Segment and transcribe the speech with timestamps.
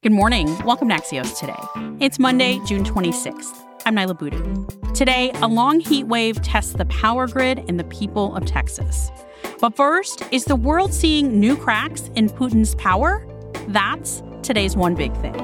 [0.00, 0.46] Good morning.
[0.64, 1.58] Welcome to Axios today.
[1.98, 3.66] It's Monday, June 26th.
[3.84, 4.64] I'm Niala Boodhoo.
[4.92, 9.10] Today, a long heat wave tests the power grid and the people of Texas.
[9.60, 13.26] But first, is the world seeing new cracks in Putin's power?
[13.66, 15.34] That's today's one big thing.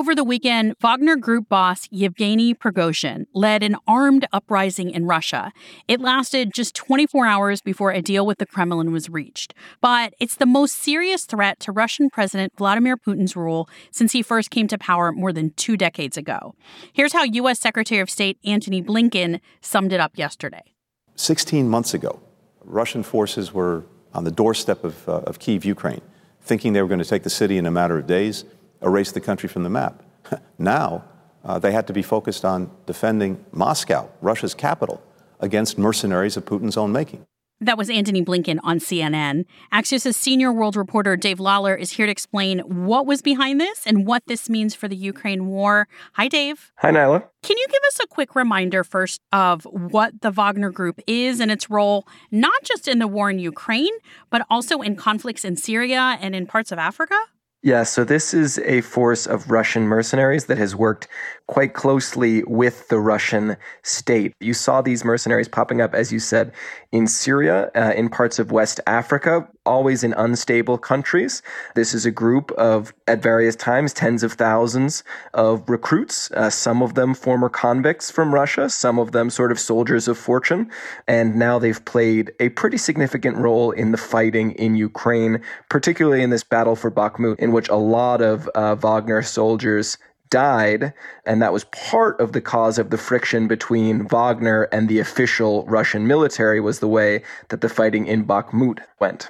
[0.00, 5.52] Over the weekend, Wagner Group boss Yevgeny Prigozhin led an armed uprising in Russia.
[5.88, 9.52] It lasted just 24 hours before a deal with the Kremlin was reached.
[9.82, 14.50] But it's the most serious threat to Russian President Vladimir Putin's rule since he first
[14.50, 16.54] came to power more than two decades ago.
[16.94, 17.60] Here's how U.S.
[17.60, 20.72] Secretary of State Antony Blinken summed it up yesterday.
[21.16, 22.20] 16 months ago,
[22.64, 26.00] Russian forces were on the doorstep of, uh, of Kiev, Ukraine,
[26.40, 28.46] thinking they were going to take the city in a matter of days
[28.82, 30.02] erase the country from the map.
[30.58, 31.04] now,
[31.44, 35.02] uh, they had to be focused on defending Moscow, Russia's capital,
[35.40, 37.24] against mercenaries of Putin's own making.
[37.62, 39.44] That was Antony Blinken on CNN.
[39.70, 44.06] Axios' senior world reporter Dave Lawler is here to explain what was behind this and
[44.06, 45.86] what this means for the Ukraine war.
[46.14, 46.72] Hi, Dave.
[46.78, 47.22] Hi, Niala.
[47.42, 51.50] Can you give us a quick reminder first of what the Wagner Group is and
[51.50, 53.92] its role, not just in the war in Ukraine,
[54.30, 57.16] but also in conflicts in Syria and in parts of Africa?
[57.62, 61.08] Yeah, so this is a force of Russian mercenaries that has worked
[61.46, 64.32] quite closely with the Russian state.
[64.40, 66.52] You saw these mercenaries popping up, as you said,
[66.90, 71.42] in Syria, uh, in parts of West Africa, always in unstable countries.
[71.74, 76.82] This is a group of, at various times, tens of thousands of recruits, uh, some
[76.82, 80.70] of them former convicts from Russia, some of them sort of soldiers of fortune.
[81.06, 86.30] And now they've played a pretty significant role in the fighting in Ukraine, particularly in
[86.30, 89.98] this battle for Bakhmut, in which a lot of uh, Wagner soldiers
[90.30, 90.94] died,
[91.26, 95.66] and that was part of the cause of the friction between Wagner and the official
[95.66, 99.28] Russian military was the way that the fighting in Bakhmut went.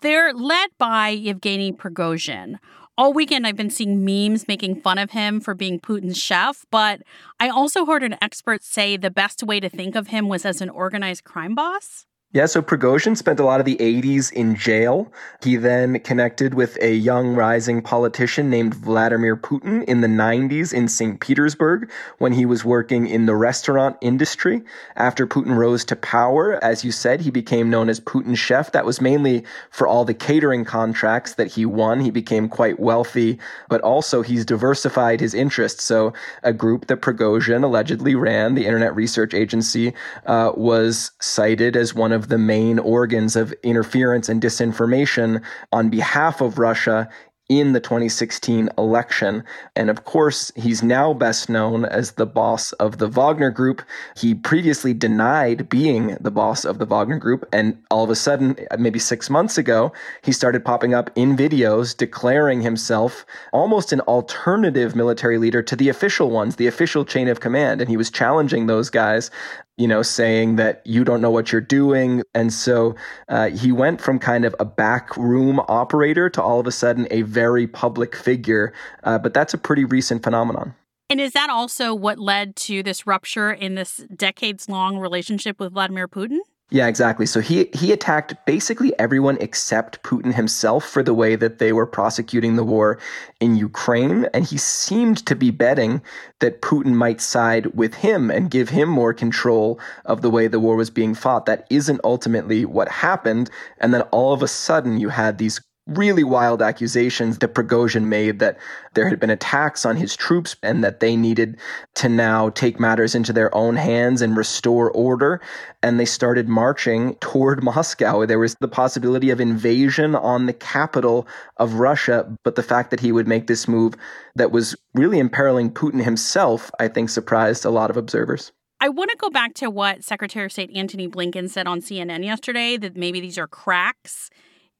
[0.00, 2.58] They're led by Yevgeny Prigozhin.
[2.96, 7.02] All weekend, I've been seeing memes making fun of him for being Putin's chef, but
[7.40, 10.60] I also heard an expert say the best way to think of him was as
[10.60, 12.07] an organized crime boss.
[12.30, 15.10] Yeah, so Prigozhin spent a lot of the 80s in jail.
[15.42, 20.88] He then connected with a young rising politician named Vladimir Putin in the 90s in
[20.88, 21.20] St.
[21.20, 24.60] Petersburg when he was working in the restaurant industry.
[24.94, 28.72] After Putin rose to power, as you said, he became known as Putin's chef.
[28.72, 31.98] That was mainly for all the catering contracts that he won.
[31.98, 33.38] He became quite wealthy,
[33.70, 35.82] but also he's diversified his interests.
[35.82, 36.12] So
[36.42, 39.94] a group that Prigozhin allegedly ran, the Internet Research Agency,
[40.26, 45.40] uh, was cited as one of of the main organs of interference and disinformation
[45.70, 47.08] on behalf of Russia
[47.48, 49.42] in the 2016 election.
[49.74, 53.82] And of course, he's now best known as the boss of the Wagner Group.
[54.16, 57.48] He previously denied being the boss of the Wagner Group.
[57.52, 59.92] And all of a sudden, maybe six months ago,
[60.22, 65.88] he started popping up in videos declaring himself almost an alternative military leader to the
[65.88, 67.80] official ones, the official chain of command.
[67.80, 69.30] And he was challenging those guys
[69.78, 72.22] you know, saying that you don't know what you're doing.
[72.34, 72.96] And so
[73.28, 77.22] uh, he went from kind of a backroom operator to all of a sudden a
[77.22, 78.74] very public figure.
[79.04, 80.74] Uh, but that's a pretty recent phenomenon.
[81.10, 85.72] And is that also what led to this rupture in this decades long relationship with
[85.72, 86.40] Vladimir Putin?
[86.70, 87.24] Yeah, exactly.
[87.24, 91.86] So he he attacked basically everyone except Putin himself for the way that they were
[91.86, 92.98] prosecuting the war
[93.40, 96.02] in Ukraine, and he seemed to be betting
[96.40, 100.60] that Putin might side with him and give him more control of the way the
[100.60, 101.46] war was being fought.
[101.46, 103.48] That isn't ultimately what happened,
[103.78, 108.38] and then all of a sudden you had these really wild accusations that Prigozhin made
[108.38, 108.58] that
[108.94, 111.56] there had been attacks on his troops and that they needed
[111.94, 115.40] to now take matters into their own hands and restore order.
[115.82, 118.26] And they started marching toward Moscow.
[118.26, 121.26] There was the possibility of invasion on the capital
[121.56, 123.94] of Russia, but the fact that he would make this move
[124.36, 128.52] that was really imperiling Putin himself, I think surprised a lot of observers.
[128.80, 132.24] I want to go back to what Secretary of State Antony Blinken said on CNN
[132.24, 134.30] yesterday that maybe these are cracks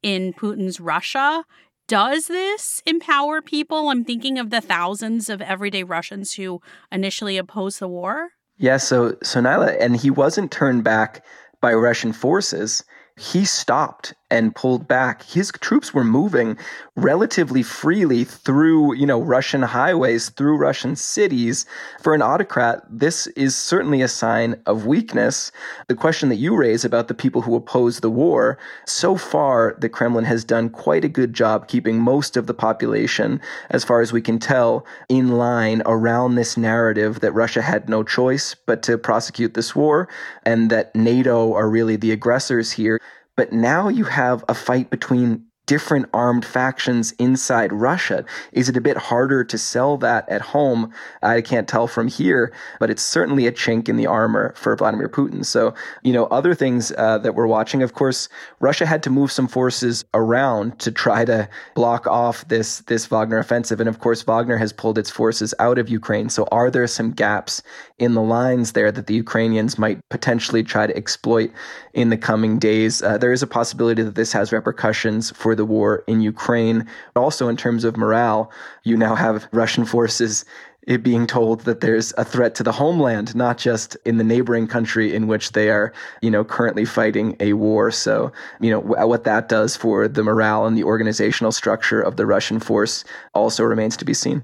[0.01, 1.43] in Putin's Russia.
[1.87, 3.89] Does this empower people?
[3.89, 6.61] I'm thinking of the thousands of everyday Russians who
[6.91, 8.29] initially opposed the war.
[8.57, 11.25] Yeah, so so Niala, and he wasn't turned back
[11.61, 12.83] by Russian forces.
[13.17, 15.23] He stopped and pulled back.
[15.23, 16.57] His troops were moving
[16.95, 21.65] relatively freely through, you know, Russian highways, through Russian cities.
[22.01, 25.51] For an autocrat, this is certainly a sign of weakness.
[25.87, 29.89] The question that you raise about the people who oppose the war, so far, the
[29.89, 34.11] Kremlin has done quite a good job keeping most of the population, as far as
[34.11, 38.97] we can tell, in line around this narrative that Russia had no choice but to
[38.97, 40.07] prosecute this war
[40.43, 42.99] and that NATO are really the aggressors here.
[43.39, 48.25] But now you have a fight between different armed factions inside Russia.
[48.53, 50.91] Is it a bit harder to sell that at home?
[51.21, 55.07] I can't tell from here, but it's certainly a chink in the armor for Vladimir
[55.07, 55.45] Putin.
[55.45, 58.29] So, you know, other things uh, that we're watching, of course,
[58.59, 63.37] Russia had to move some forces around to try to block off this this Wagner
[63.37, 66.29] offensive, and of course, Wagner has pulled its forces out of Ukraine.
[66.29, 67.61] So, are there some gaps
[67.99, 71.51] in the lines there that the Ukrainians might potentially try to exploit
[71.93, 73.03] in the coming days?
[73.03, 76.87] Uh, there is a possibility that this has repercussions for the war in Ukraine.
[77.15, 78.49] Also, in terms of morale,
[78.83, 80.45] you now have Russian forces
[80.87, 84.65] it being told that there's a threat to the homeland, not just in the neighboring
[84.65, 87.91] country in which they are, you know, currently fighting a war.
[87.91, 92.25] So, you know, what that does for the morale and the organizational structure of the
[92.25, 93.03] Russian force
[93.33, 94.41] also remains to be seen.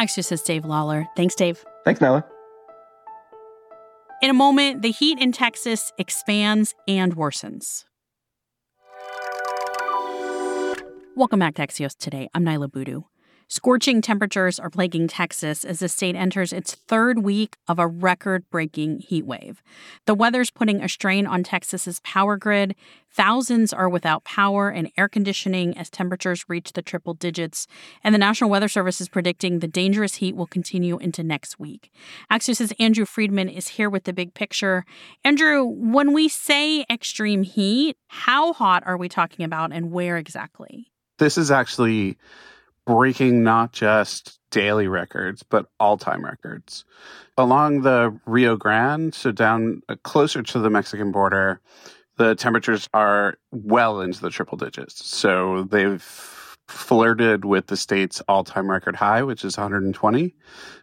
[0.00, 1.06] Axios' Dave Lawler.
[1.14, 1.62] Thanks, Dave.
[1.84, 2.24] Thanks, Niala.
[4.22, 7.84] In a moment, the heat in Texas expands and worsens.
[11.20, 12.30] Welcome back to Axios Today.
[12.32, 13.02] I'm Niala Boodhoo.
[13.46, 18.48] Scorching temperatures are plaguing Texas as the state enters its third week of a record
[18.48, 19.62] breaking heat wave.
[20.06, 22.74] The weather's putting a strain on Texas's power grid.
[23.12, 27.66] Thousands are without power and air conditioning as temperatures reach the triple digits.
[28.02, 31.90] And the National Weather Service is predicting the dangerous heat will continue into next week.
[32.32, 34.86] Axios' Andrew Freedman is here with the big picture.
[35.22, 40.89] Andrew, when we say extreme heat, how hot are we talking about and where exactly?
[41.20, 42.16] This is actually
[42.86, 46.86] breaking not just daily records, but all time records.
[47.36, 51.60] Along the Rio Grande, so down uh, closer to the Mexican border,
[52.16, 55.06] the temperatures are well into the triple digits.
[55.06, 56.02] So they've
[56.68, 60.34] flirted with the state's all time record high, which is 120.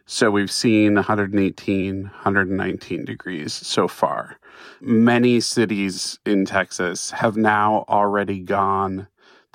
[0.06, 4.38] So we've seen 118, 119 degrees so far.
[4.80, 9.08] Many cities in Texas have now already gone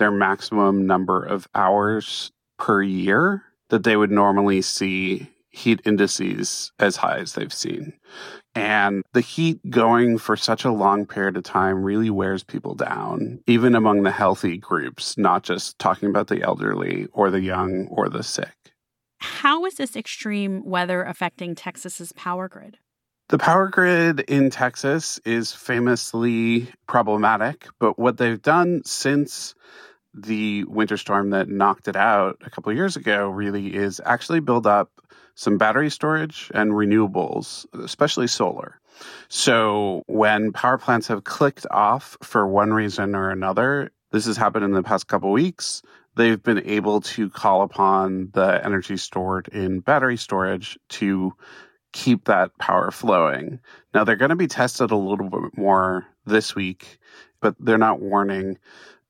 [0.03, 2.29] their maximum number of hours
[2.59, 7.93] per year that they would normally see heat indices as high as they've seen.
[8.53, 13.39] And the heat going for such a long period of time really wears people down,
[13.47, 18.09] even among the healthy groups, not just talking about the elderly or the young or
[18.09, 18.53] the sick.
[19.19, 22.77] How is this extreme weather affecting Texas's power grid?
[23.29, 29.55] The power grid in Texas is famously problematic, but what they've done since
[30.13, 34.67] the winter storm that knocked it out a couple years ago really is actually build
[34.67, 34.91] up
[35.35, 38.79] some battery storage and renewables, especially solar.
[39.27, 44.65] So when power plants have clicked off for one reason or another, this has happened
[44.65, 45.81] in the past couple weeks.
[46.15, 51.33] They've been able to call upon the energy stored in battery storage to
[51.91, 53.59] keep that power flowing.
[53.93, 56.99] Now they're going to be tested a little bit more this week,
[57.41, 58.59] but they're not warning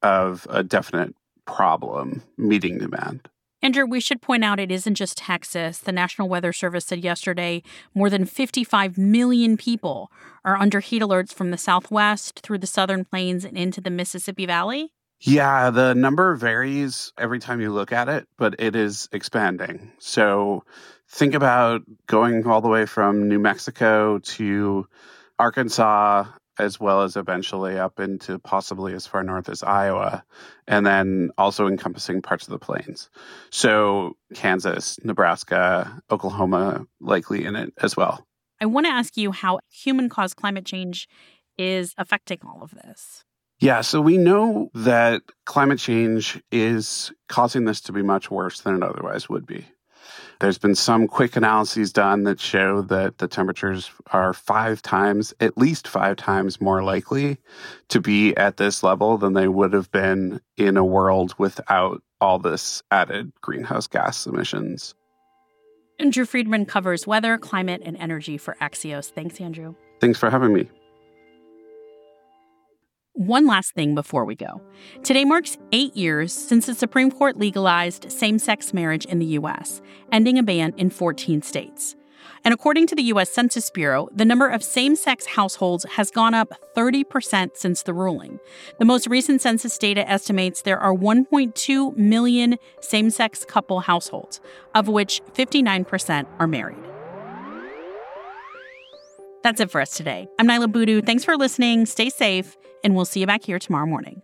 [0.03, 1.15] of a definite
[1.45, 3.27] problem meeting demand.
[3.61, 5.79] Andrew, we should point out it isn't just Texas.
[5.79, 7.63] The National Weather Service said yesterday
[7.95, 10.11] more than 55 million people
[10.43, 14.45] are under heat alerts from the Southwest through the Southern Plains and into the Mississippi
[14.45, 14.91] Valley.
[15.21, 19.93] Yeah, the number varies every time you look at it, but it is expanding.
[19.97, 20.65] So
[21.07, 24.85] think about going all the way from New Mexico to
[25.39, 26.25] Arkansas
[26.59, 30.23] as well as eventually up into possibly as far north as Iowa,
[30.67, 33.09] and then also encompassing parts of the plains.
[33.49, 38.25] So, Kansas, Nebraska, Oklahoma, likely in it as well.
[38.61, 41.07] I want to ask you how human caused climate change
[41.57, 43.23] is affecting all of this.
[43.59, 48.75] Yeah, so we know that climate change is causing this to be much worse than
[48.75, 49.65] it otherwise would be.
[50.43, 55.57] There's been some quick analyses done that show that the temperatures are five times, at
[55.57, 57.37] least five times more likely
[57.87, 62.39] to be at this level than they would have been in a world without all
[62.39, 64.95] this added greenhouse gas emissions.
[65.97, 69.13] Andrew Freedman covers weather, climate, and energy for Axios.
[69.13, 69.75] Thanks, Andrew.
[70.01, 70.67] Thanks for having me.
[73.15, 74.59] One last thing before we go.
[75.03, 79.83] Today marks eight years since the Supreme Court legalized same sex marriage in the U.S.,
[80.11, 81.95] ending a ban in 14 states.
[82.43, 83.31] And according to the U.S.
[83.31, 88.39] Census Bureau, the number of same sex households has gone up 30% since the ruling.
[88.79, 94.41] The most recent census data estimates there are 1.2 million same sex couple households,
[94.73, 96.92] of which 59% are married.
[99.43, 100.27] That's it for us today.
[100.39, 101.01] I'm Niala Boodhoo.
[101.01, 101.85] Thanks for listening.
[101.85, 104.21] Stay safe and we'll see you back here tomorrow morning.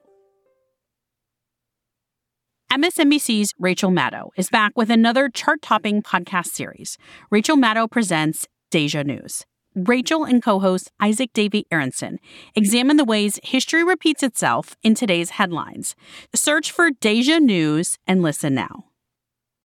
[2.72, 6.98] MSNBC's Rachel Maddow is back with another chart topping podcast series.
[7.32, 9.44] Rachel Maddow presents Deja News.
[9.76, 12.20] Rachel and co host Isaac Davy Aronson
[12.56, 15.96] examine the ways history repeats itself in today's headlines.
[16.34, 18.88] Search for Deja News and listen now.